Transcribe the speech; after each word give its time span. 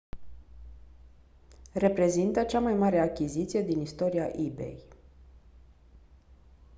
reprezintă 1.73 2.43
cea 2.43 2.59
mai 2.59 2.73
mare 2.73 2.99
achiziție 2.99 3.61
din 3.61 3.79
istoria 3.79 4.27
ebay 4.35 4.83